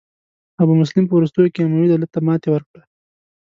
ابو 0.61 0.73
مسلم 0.81 1.03
په 1.07 1.13
وروستیو 1.15 1.53
کې 1.53 1.63
اموي 1.65 1.87
دولت 1.89 2.09
ته 2.15 2.19
ماتې 2.27 2.49
ورکړه. 2.51 2.81